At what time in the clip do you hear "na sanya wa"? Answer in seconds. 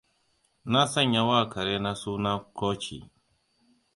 0.71-1.41